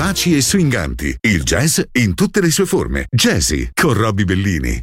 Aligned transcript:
Vivaci 0.00 0.34
e 0.34 0.40
swinganti. 0.40 1.14
Il 1.20 1.42
jazz 1.42 1.78
in 1.92 2.14
tutte 2.14 2.40
le 2.40 2.50
sue 2.50 2.64
forme. 2.64 3.04
Jazzy 3.10 3.68
con 3.74 3.92
Robbie 3.92 4.24
Bellini. 4.24 4.82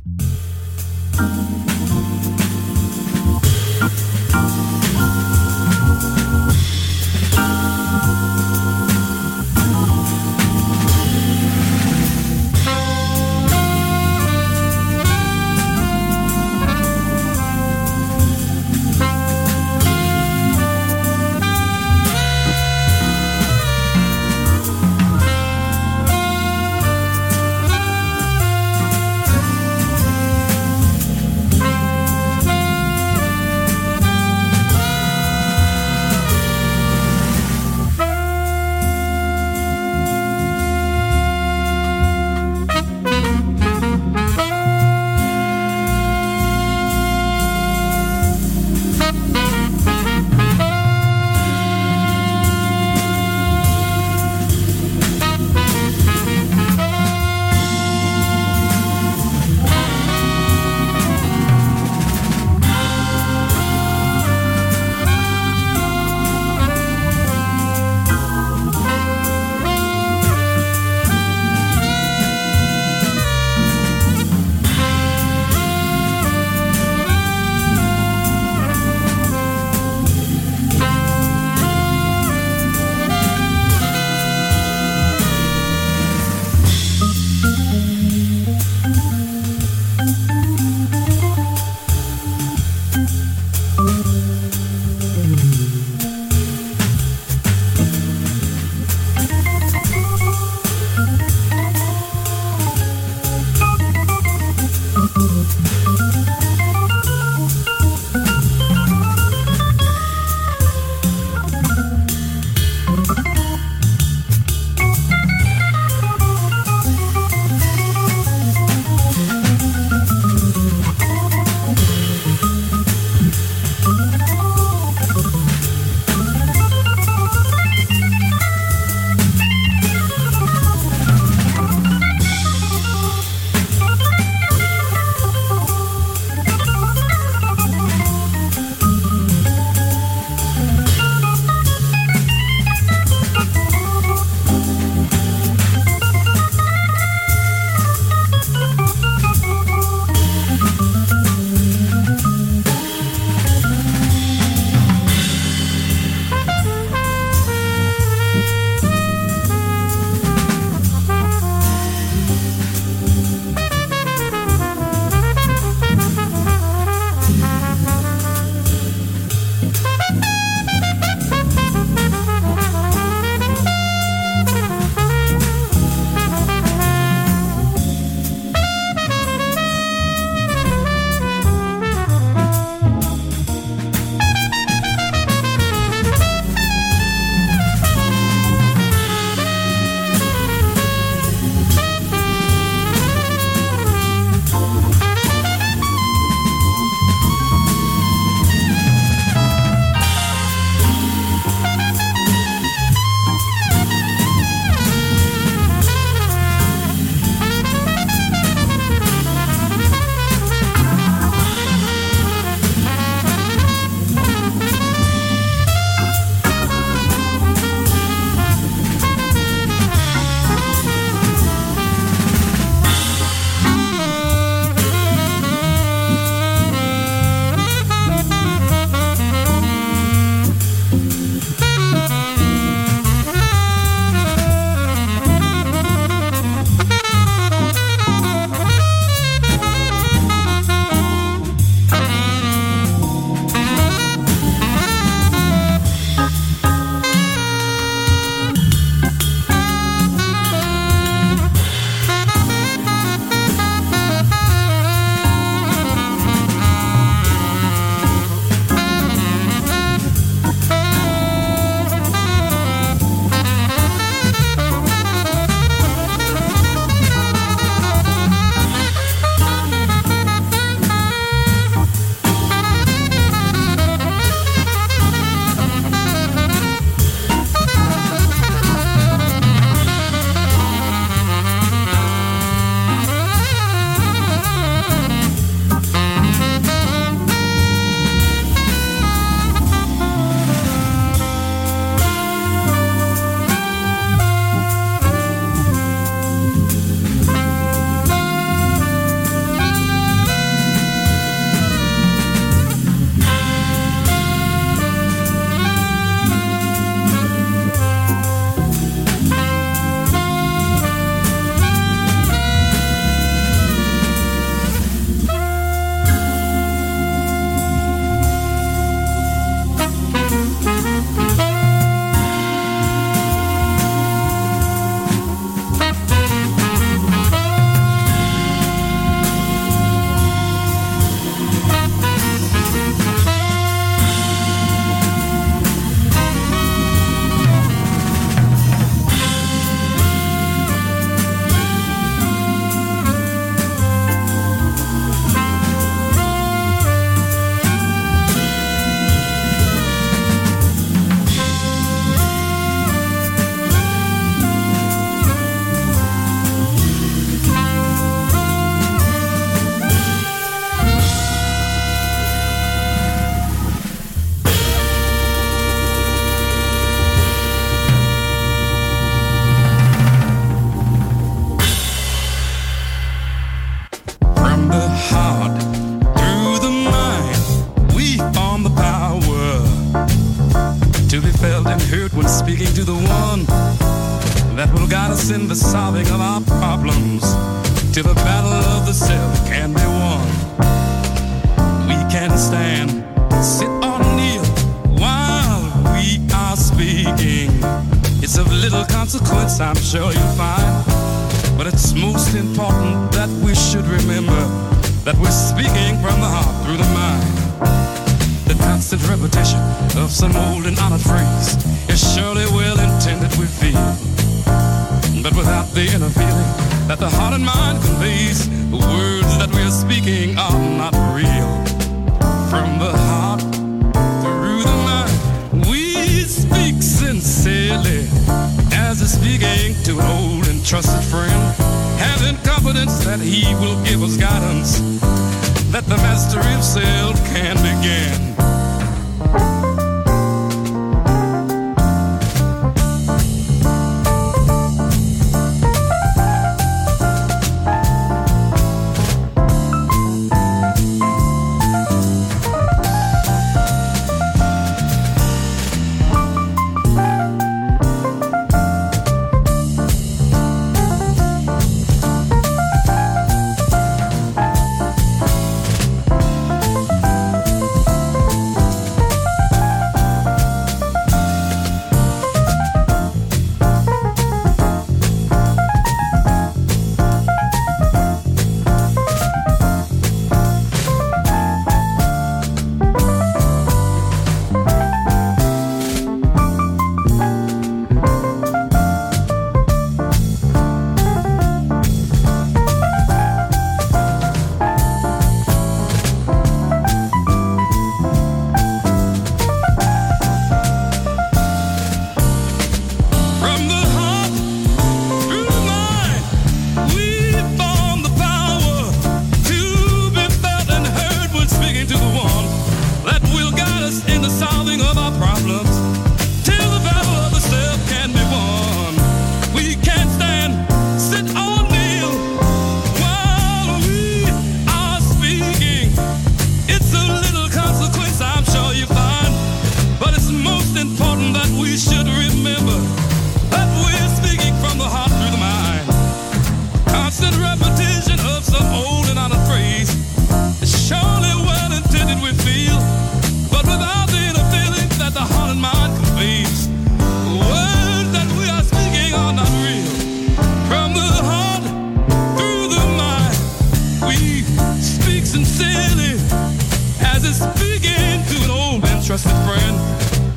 trusted 559.08 559.32
friend, 559.48 559.78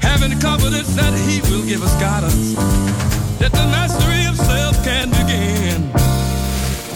having 0.01 0.31
the 0.31 0.41
confidence 0.41 0.95
that 0.95 1.13
he 1.13 1.41
will 1.51 1.67
give 1.67 1.83
us 1.83 1.93
guidance, 2.01 2.55
that 3.41 3.51
the 3.51 3.67
mastery 3.67 4.27
of 4.27 4.37
self 4.37 4.85
can 4.85 5.11
begin 5.11 5.91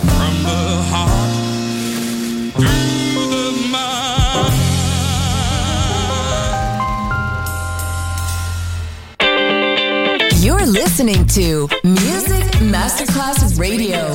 from 0.07 0.43
the 0.45 0.83
heart. 0.93 1.11
You're 10.45 10.67
listening 10.67 11.27
to 11.27 11.69
Music 11.83 12.45
Masterclass 12.63 13.59
Radio. 13.59 14.15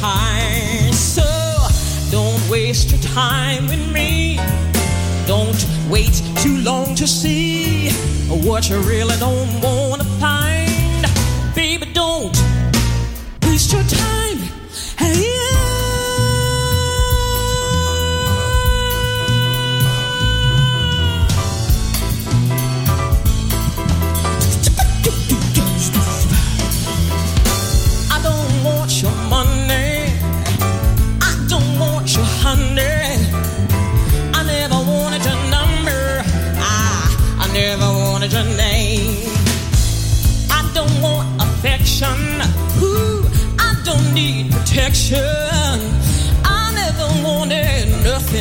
Time. 0.00 0.92
So 0.92 1.24
don't 2.10 2.40
waste 2.50 2.90
your 2.90 3.00
time 3.00 3.66
with 3.68 3.92
me. 3.92 4.38
Don't 5.26 5.66
wait 5.88 6.22
too 6.36 6.58
long 6.58 6.94
to 6.96 7.06
see 7.06 7.90
what 8.28 8.68
you 8.68 8.78
really 8.80 9.16
don't 9.18 9.60
want 9.60 10.02
to 10.02 10.08
find. 10.20 10.35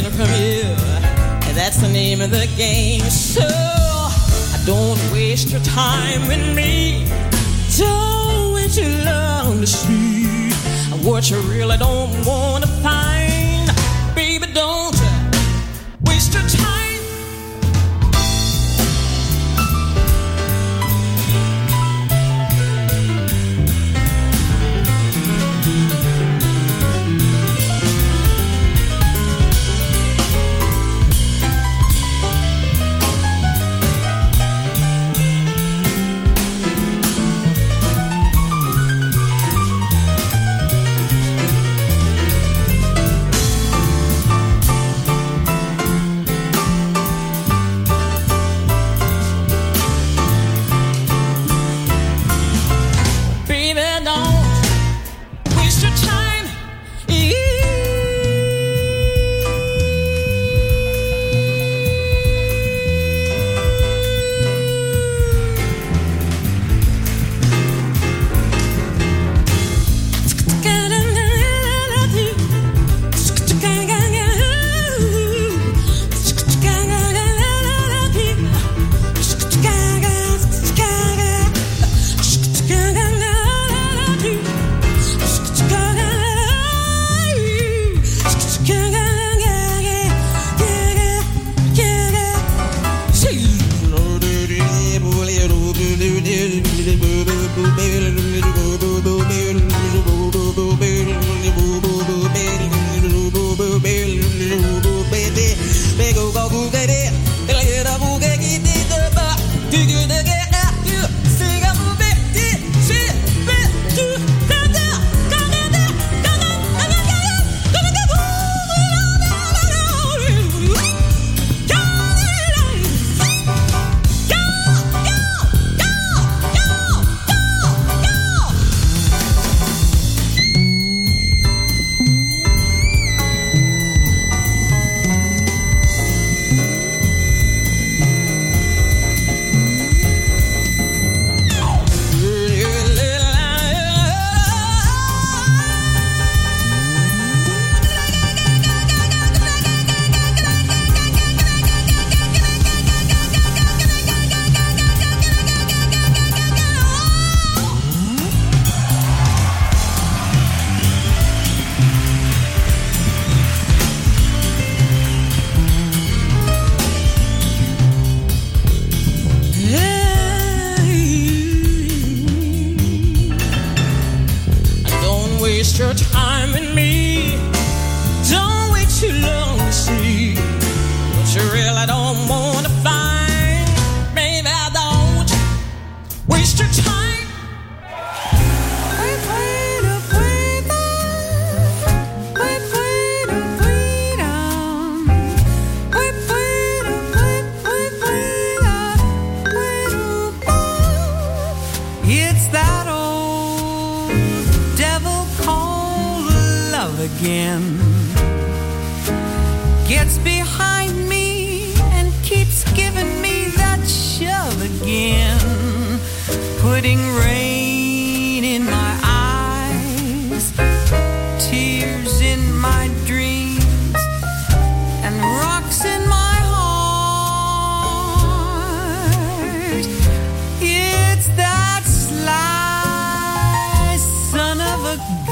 Nothing 0.01 0.11
from 0.11 0.41
you. 0.41 0.63
And 1.47 1.55
that's 1.57 1.77
the 1.77 1.87
name 1.87 2.21
of 2.21 2.31
the 2.31 2.47
game. 2.57 3.01
So 3.01 3.47
don't 4.65 4.99
waste 5.11 5.51
your 5.51 5.61
time 5.61 6.27
with 6.27 6.55
me. 6.55 7.05
Don't 7.77 8.53
wait 8.53 8.71
too 8.71 9.03
long 9.05 9.61
to 9.61 9.67
see 9.67 10.51
what 11.07 11.29
you 11.29 11.39
really 11.41 11.73
I 11.73 11.77
don't 11.77 12.25
want 12.25 12.65
to 12.65 12.69
find. 12.81 13.04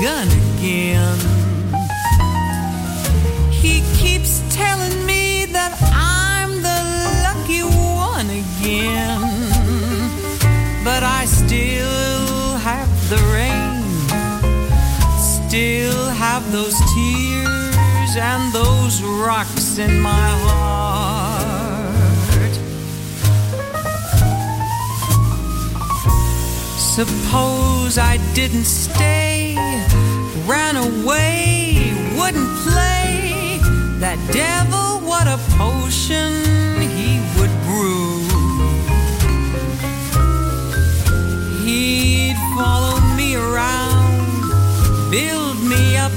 gun 0.03 0.27
again. 0.27 1.17
He 3.49 3.81
keeps 3.95 4.43
telling 4.53 5.05
me 5.05 5.45
that 5.45 5.71
I'm 5.93 6.51
the 6.69 6.81
lucky 7.23 7.63
one 7.63 8.29
again, 8.43 9.21
but 10.83 11.03
I 11.03 11.23
still 11.23 12.57
have 12.69 12.91
the 13.09 13.21
rain, 13.37 13.81
still 15.17 16.09
have 16.09 16.43
those 16.51 16.77
tears 16.93 18.13
and 18.17 18.51
those 18.51 19.01
rocks 19.01 19.77
in 19.77 20.01
my 20.01 20.29
heart. 20.47 21.73
Suppose 26.77 27.97
I 27.97 28.17
didn't 28.33 28.65
stay 28.65 29.32
That 34.03 34.19
devil, 34.33 34.99
what 35.07 35.27
a 35.27 35.39
potion 35.55 36.33
he 36.81 37.21
would 37.39 37.53
brew. 37.63 38.19
He'd 41.63 42.35
follow 42.57 42.99
me 43.15 43.37
around, 43.37 44.49
build 45.09 45.63
me 45.63 45.95
up 45.95 46.11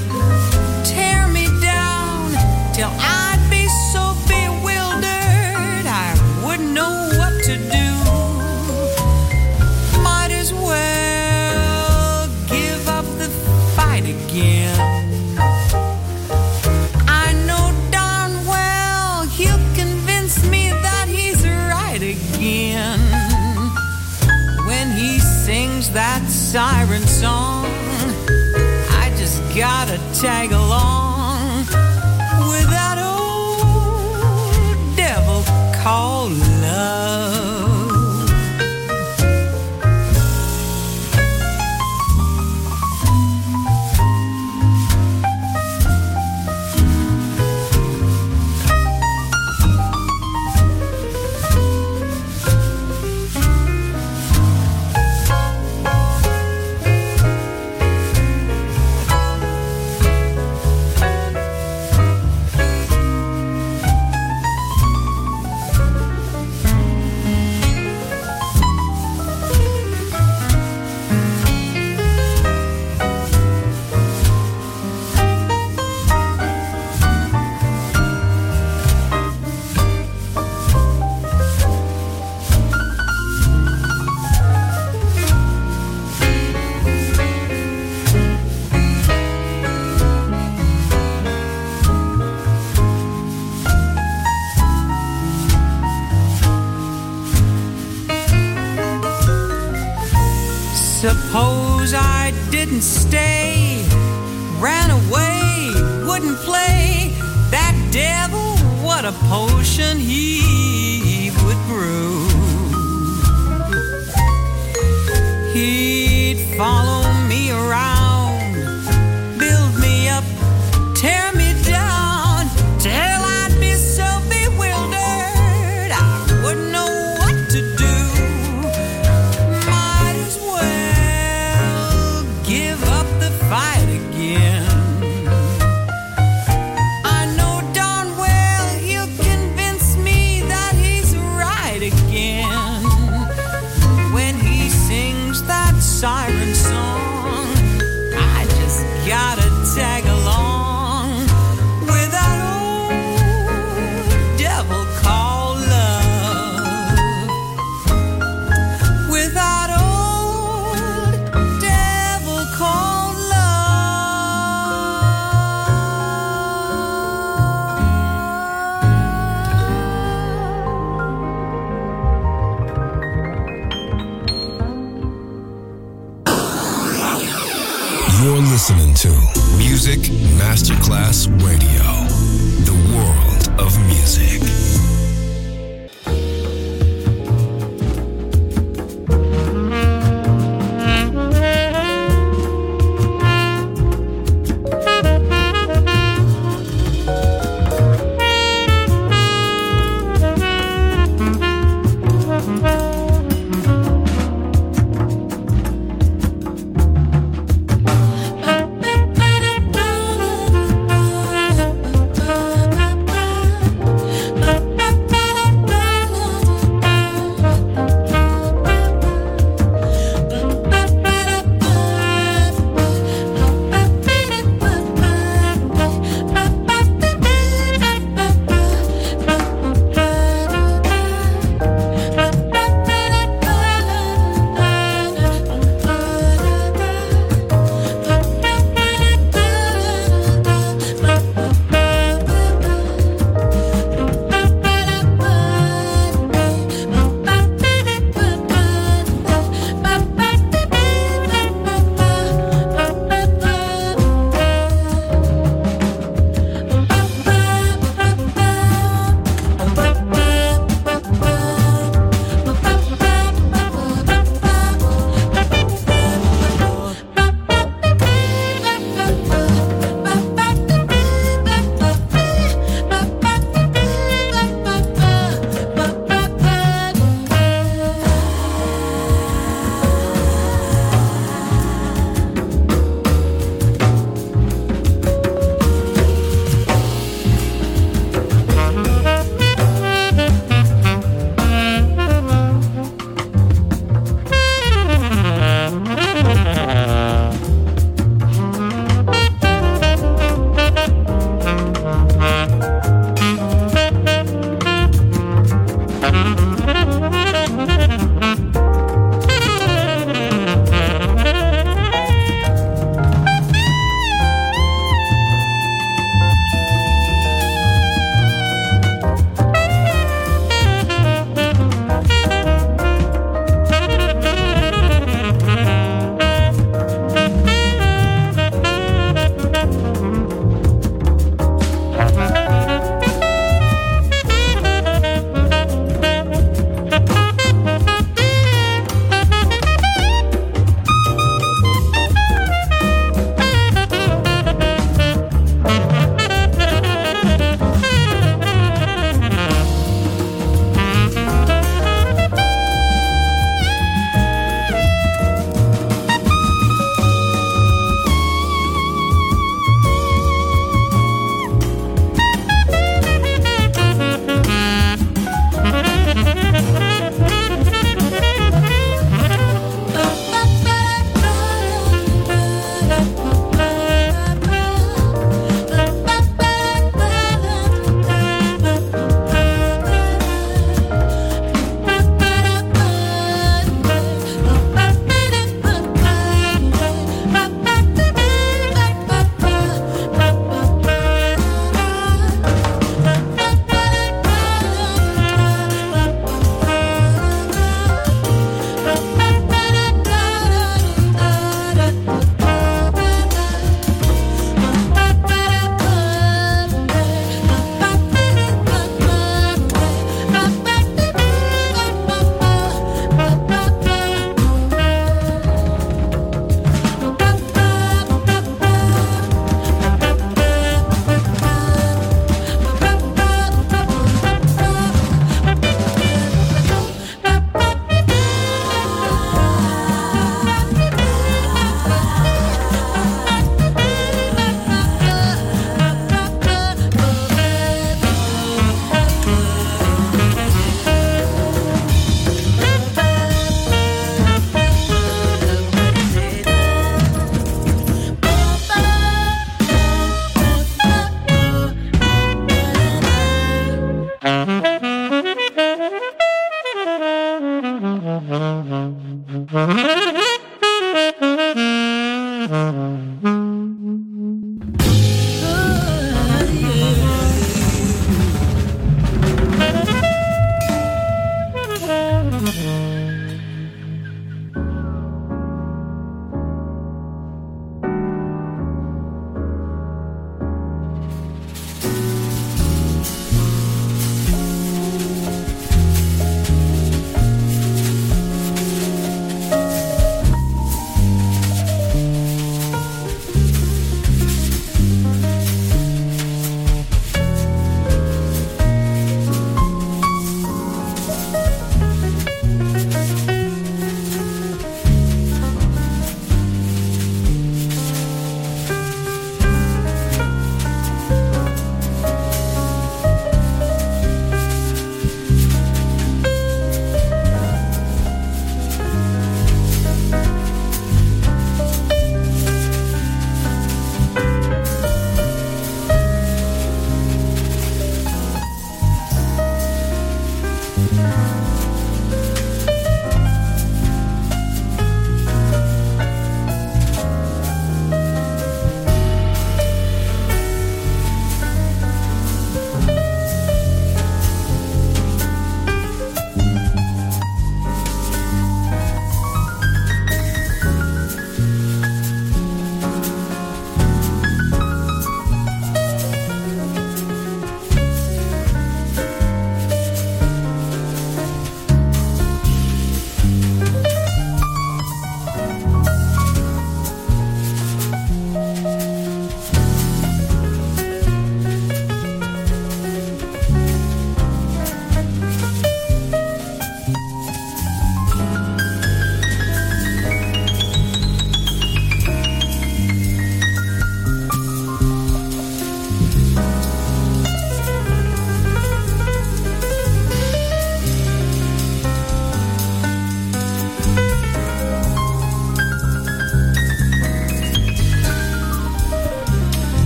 Jaggle. 30.21 30.66